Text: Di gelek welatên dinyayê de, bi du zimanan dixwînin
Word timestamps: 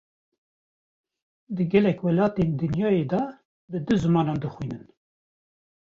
Di 1.55 1.63
gelek 1.71 1.99
welatên 2.05 2.49
dinyayê 2.59 3.03
de, 3.11 3.21
bi 3.69 3.77
du 3.85 3.95
zimanan 4.03 4.37
dixwînin 4.43 4.83